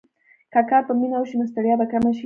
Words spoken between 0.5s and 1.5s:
که کار په مینه وشي، نو